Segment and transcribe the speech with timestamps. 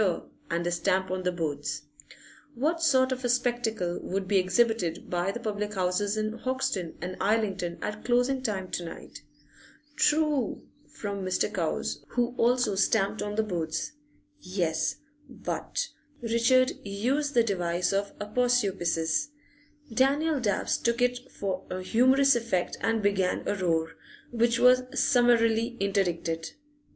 [0.49, 1.83] and a stamp on the boards).
[2.55, 7.15] What sort of a spectacle would be exhibited by the public houses in Hoxton and
[7.21, 9.21] Islington at closing time to night?
[9.95, 11.53] ['True!' from Mr.
[11.53, 13.91] Cowes, who also stamped on the boards.)
[14.39, 14.95] Yes,
[15.29, 15.89] but
[16.19, 19.27] Richard used the device of aposiopesis;
[19.93, 23.91] Daniel Dabbs took it for a humorous effect and began a roar,
[24.31, 26.53] which was summarily interdicted.